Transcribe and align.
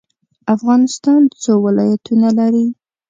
افغانستان 0.55 1.21
څو 1.41 1.53
ولایتونه 1.65 2.29
لري؟ 2.39 2.65